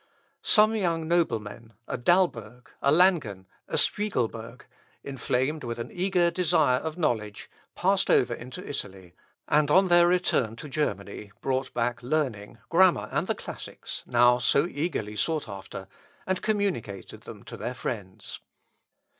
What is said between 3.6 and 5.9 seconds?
a Spiegelberg, inflamed with